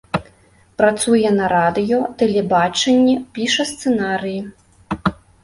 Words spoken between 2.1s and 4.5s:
тэлебачанні, піша сцэнарыі.